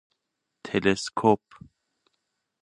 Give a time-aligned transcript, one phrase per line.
[0.63, 1.45] تلسکوپ